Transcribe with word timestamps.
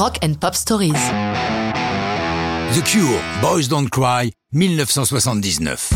Rock 0.00 0.18
and 0.24 0.32
Pop 0.40 0.54
Stories. 0.54 0.94
The 2.72 2.82
Cure, 2.84 3.20
Boys 3.42 3.68
Don't 3.68 3.86
Cry, 3.90 4.32
1979. 4.54 5.90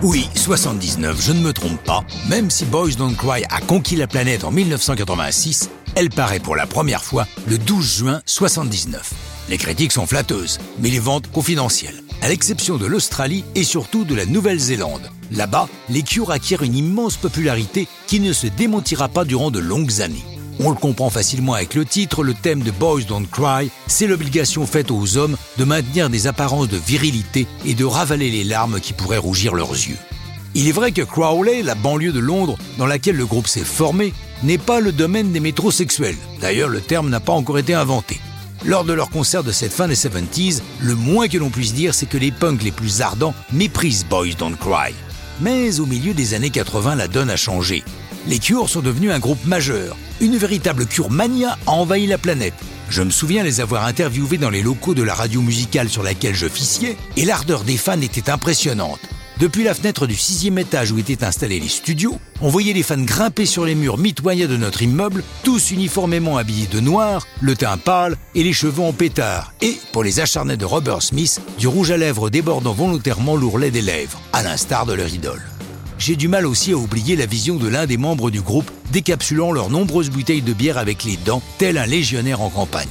Oui, 0.00 0.26
79, 0.34 1.20
je 1.20 1.32
ne 1.32 1.40
me 1.40 1.52
trompe 1.52 1.84
pas. 1.84 2.02
Même 2.30 2.48
si 2.48 2.64
Boys 2.64 2.92
Don't 2.96 3.14
Cry 3.14 3.44
a 3.50 3.60
conquis 3.60 3.96
la 3.96 4.06
planète 4.06 4.42
en 4.44 4.50
1986, 4.50 5.68
elle 5.96 6.08
paraît 6.08 6.40
pour 6.40 6.56
la 6.56 6.66
première 6.66 7.04
fois 7.04 7.26
le 7.46 7.58
12 7.58 7.98
juin 7.98 8.22
79. 8.24 9.12
Les 9.50 9.58
critiques 9.58 9.92
sont 9.92 10.06
flatteuses, 10.06 10.58
mais 10.78 10.88
les 10.88 10.98
ventes 10.98 11.30
confidentielles, 11.30 12.02
à 12.22 12.28
l'exception 12.30 12.78
de 12.78 12.86
l'Australie 12.86 13.44
et 13.54 13.64
surtout 13.64 14.06
de 14.06 14.14
la 14.14 14.24
Nouvelle-Zélande. 14.24 15.10
Là-bas, 15.30 15.68
les 15.90 16.02
Cure 16.02 16.30
acquièrent 16.30 16.62
une 16.62 16.74
immense 16.74 17.18
popularité 17.18 17.86
qui 18.06 18.18
ne 18.18 18.32
se 18.32 18.46
démentira 18.46 19.08
pas 19.08 19.26
durant 19.26 19.50
de 19.50 19.58
longues 19.58 20.00
années. 20.00 20.24
On 20.62 20.68
le 20.68 20.76
comprend 20.76 21.08
facilement 21.08 21.54
avec 21.54 21.74
le 21.74 21.86
titre, 21.86 22.22
le 22.22 22.34
thème 22.34 22.60
de 22.60 22.70
Boys 22.70 23.04
Don't 23.08 23.26
Cry, 23.26 23.70
c'est 23.86 24.06
l'obligation 24.06 24.66
faite 24.66 24.90
aux 24.90 25.16
hommes 25.16 25.38
de 25.56 25.64
maintenir 25.64 26.10
des 26.10 26.26
apparences 26.26 26.68
de 26.68 26.76
virilité 26.76 27.46
et 27.64 27.72
de 27.72 27.84
ravaler 27.86 28.30
les 28.30 28.44
larmes 28.44 28.78
qui 28.78 28.92
pourraient 28.92 29.16
rougir 29.16 29.54
leurs 29.54 29.72
yeux. 29.72 29.96
Il 30.54 30.68
est 30.68 30.72
vrai 30.72 30.92
que 30.92 31.00
Crowley, 31.00 31.62
la 31.62 31.74
banlieue 31.74 32.12
de 32.12 32.18
Londres 32.18 32.58
dans 32.76 32.84
laquelle 32.84 33.16
le 33.16 33.24
groupe 33.24 33.46
s'est 33.46 33.64
formé, 33.64 34.12
n'est 34.42 34.58
pas 34.58 34.80
le 34.80 34.92
domaine 34.92 35.32
des 35.32 35.40
métrosexuels. 35.40 36.18
D'ailleurs, 36.42 36.68
le 36.68 36.82
terme 36.82 37.08
n'a 37.08 37.20
pas 37.20 37.32
encore 37.32 37.58
été 37.58 37.72
inventé. 37.72 38.20
Lors 38.66 38.84
de 38.84 38.92
leur 38.92 39.08
concert 39.08 39.42
de 39.42 39.52
cette 39.52 39.72
fin 39.72 39.88
des 39.88 39.94
70s, 39.94 40.60
le 40.82 40.94
moins 40.94 41.28
que 41.28 41.38
l'on 41.38 41.48
puisse 41.48 41.72
dire, 41.72 41.94
c'est 41.94 42.04
que 42.04 42.18
les 42.18 42.32
punks 42.32 42.62
les 42.62 42.70
plus 42.70 43.00
ardents 43.00 43.32
méprisent 43.50 44.04
Boys 44.04 44.34
Don't 44.38 44.56
Cry. 44.60 44.92
Mais 45.40 45.80
au 45.80 45.86
milieu 45.86 46.12
des 46.12 46.34
années 46.34 46.50
80, 46.50 46.96
la 46.96 47.08
donne 47.08 47.30
a 47.30 47.36
changé. 47.36 47.82
Les 48.26 48.38
Cures 48.38 48.68
sont 48.68 48.80
devenus 48.80 49.12
un 49.12 49.18
groupe 49.18 49.44
majeur. 49.46 49.96
Une 50.20 50.36
véritable 50.36 50.86
cure 50.86 51.10
mania 51.10 51.56
a 51.66 51.70
envahi 51.70 52.06
la 52.06 52.18
planète. 52.18 52.54
Je 52.90 53.02
me 53.02 53.10
souviens 53.10 53.42
les 53.42 53.60
avoir 53.60 53.86
interviewés 53.86 54.36
dans 54.36 54.50
les 54.50 54.62
locaux 54.62 54.94
de 54.94 55.02
la 55.02 55.14
radio 55.14 55.40
musicale 55.40 55.88
sur 55.88 56.02
laquelle 56.02 56.34
je 56.34 56.46
officiais, 56.46 56.96
et 57.16 57.24
l'ardeur 57.24 57.64
des 57.64 57.78
fans 57.78 58.00
était 58.00 58.28
impressionnante. 58.28 59.00
Depuis 59.38 59.64
la 59.64 59.72
fenêtre 59.72 60.06
du 60.06 60.16
sixième 60.16 60.58
étage 60.58 60.92
où 60.92 60.98
étaient 60.98 61.24
installés 61.24 61.60
les 61.60 61.68
studios, 61.68 62.20
on 62.42 62.50
voyait 62.50 62.74
les 62.74 62.82
fans 62.82 62.98
grimper 62.98 63.46
sur 63.46 63.64
les 63.64 63.74
murs 63.74 63.96
mitoyens 63.96 64.48
de 64.48 64.58
notre 64.58 64.82
immeuble, 64.82 65.24
tous 65.42 65.70
uniformément 65.70 66.36
habillés 66.36 66.66
de 66.66 66.80
noir, 66.80 67.26
le 67.40 67.56
teint 67.56 67.78
pâle 67.78 68.18
et 68.34 68.42
les 68.42 68.52
cheveux 68.52 68.82
en 68.82 68.92
pétard. 68.92 69.54
Et, 69.62 69.78
pour 69.92 70.04
les 70.04 70.20
acharnés 70.20 70.58
de 70.58 70.66
Robert 70.66 71.00
Smith, 71.00 71.40
du 71.58 71.68
rouge 71.68 71.90
à 71.90 71.96
lèvres 71.96 72.28
débordant 72.28 72.74
volontairement 72.74 73.34
l'ourlet 73.34 73.70
des 73.70 73.80
lèvres, 73.80 74.20
à 74.34 74.42
l'instar 74.42 74.84
de 74.84 74.92
leur 74.92 75.08
idole. 75.08 75.49
J'ai 76.00 76.16
du 76.16 76.28
mal 76.28 76.46
aussi 76.46 76.72
à 76.72 76.78
oublier 76.78 77.14
la 77.14 77.26
vision 77.26 77.56
de 77.56 77.68
l'un 77.68 77.84
des 77.84 77.98
membres 77.98 78.30
du 78.30 78.40
groupe 78.40 78.70
décapsulant 78.90 79.52
leurs 79.52 79.68
nombreuses 79.68 80.08
bouteilles 80.08 80.40
de 80.40 80.54
bière 80.54 80.78
avec 80.78 81.04
les 81.04 81.18
dents, 81.18 81.42
tel 81.58 81.76
un 81.76 81.84
légionnaire 81.84 82.40
en 82.40 82.48
campagne. 82.48 82.88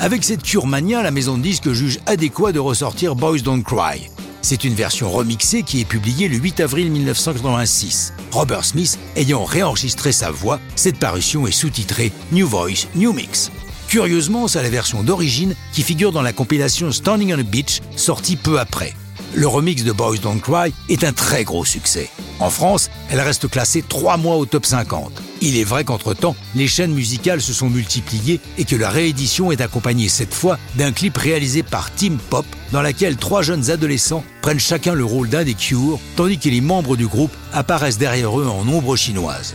Avec 0.00 0.24
cette 0.24 0.42
cure 0.42 0.66
mania, 0.66 1.00
la 1.04 1.12
maison 1.12 1.38
de 1.38 1.42
disques 1.42 1.70
juge 1.70 2.00
adéquat 2.06 2.50
de 2.50 2.58
ressortir 2.58 3.14
Boys 3.14 3.38
Don't 3.38 3.62
Cry. 3.62 4.10
C'est 4.42 4.64
une 4.64 4.74
version 4.74 5.08
remixée 5.08 5.62
qui 5.62 5.80
est 5.80 5.84
publiée 5.84 6.26
le 6.26 6.36
8 6.36 6.58
avril 6.58 6.90
1986. 6.90 8.12
Robert 8.32 8.64
Smith 8.64 8.98
ayant 9.14 9.44
réenregistré 9.44 10.10
sa 10.10 10.32
voix, 10.32 10.58
cette 10.74 10.98
parution 10.98 11.46
est 11.46 11.52
sous-titrée 11.52 12.10
New 12.32 12.48
Voice, 12.48 12.88
New 12.96 13.12
Mix. 13.12 13.52
Curieusement, 13.86 14.48
c'est 14.48 14.64
la 14.64 14.68
version 14.68 15.04
d'origine 15.04 15.54
qui 15.72 15.82
figure 15.82 16.10
dans 16.10 16.22
la 16.22 16.32
compilation 16.32 16.90
Standing 16.90 17.34
on 17.34 17.38
a 17.38 17.42
Beach, 17.44 17.82
sortie 17.94 18.36
peu 18.36 18.58
après. 18.58 18.94
Le 19.34 19.46
remix 19.46 19.84
de 19.84 19.92
Boys 19.92 20.16
Don't 20.18 20.40
Cry 20.40 20.72
est 20.88 21.04
un 21.04 21.12
très 21.12 21.44
gros 21.44 21.64
succès. 21.64 22.08
En 22.40 22.50
France, 22.50 22.88
elle 23.10 23.20
reste 23.20 23.48
classée 23.48 23.84
trois 23.86 24.16
mois 24.16 24.36
au 24.36 24.46
top 24.46 24.64
50. 24.64 25.12
Il 25.40 25.56
est 25.56 25.64
vrai 25.64 25.84
qu'entre-temps, 25.84 26.34
les 26.54 26.66
chaînes 26.66 26.94
musicales 26.94 27.42
se 27.42 27.52
sont 27.52 27.68
multipliées 27.68 28.40
et 28.56 28.64
que 28.64 28.76
la 28.76 28.90
réédition 28.90 29.52
est 29.52 29.60
accompagnée 29.60 30.08
cette 30.08 30.34
fois 30.34 30.58
d'un 30.76 30.92
clip 30.92 31.16
réalisé 31.16 31.62
par 31.62 31.92
Team 31.94 32.18
Pop 32.30 32.46
dans 32.72 32.82
laquelle 32.82 33.16
trois 33.16 33.42
jeunes 33.42 33.70
adolescents 33.70 34.24
prennent 34.40 34.58
chacun 34.58 34.94
le 34.94 35.04
rôle 35.04 35.28
d'un 35.28 35.44
des 35.44 35.54
Cure 35.54 36.00
tandis 36.16 36.38
que 36.38 36.48
les 36.48 36.60
membres 36.60 36.96
du 36.96 37.06
groupe 37.06 37.32
apparaissent 37.52 37.98
derrière 37.98 38.38
eux 38.38 38.46
en 38.46 38.66
ombre 38.68 38.96
chinoise. 38.96 39.54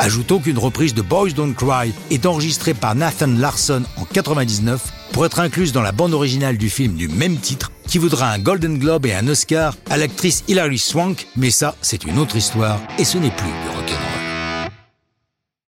Ajoutons 0.00 0.38
qu'une 0.38 0.56
reprise 0.56 0.94
de 0.94 1.02
Boys 1.02 1.32
Don't 1.32 1.52
Cry 1.52 1.92
est 2.10 2.24
enregistrée 2.24 2.72
par 2.72 2.94
Nathan 2.94 3.26
Larson 3.26 3.82
en 3.98 4.06
99 4.06 4.80
pour 5.12 5.26
être 5.26 5.40
incluse 5.40 5.72
dans 5.74 5.82
la 5.82 5.92
bande 5.92 6.14
originale 6.14 6.56
du 6.56 6.70
film 6.70 6.94
du 6.94 7.06
même 7.06 7.36
titre 7.36 7.70
qui 7.86 7.98
voudra 7.98 8.30
un 8.30 8.38
Golden 8.38 8.78
Globe 8.78 9.04
et 9.04 9.12
un 9.12 9.28
Oscar 9.28 9.76
à 9.90 9.98
l'actrice 9.98 10.42
Hilary 10.48 10.78
Swank, 10.78 11.26
mais 11.36 11.50
ça, 11.50 11.76
c'est 11.82 12.04
une 12.04 12.18
autre 12.18 12.36
histoire 12.36 12.80
et 12.98 13.04
ce 13.04 13.18
n'est 13.18 13.30
plus 13.30 13.46
du 13.46 13.76
rock'n'roll. 13.76 14.09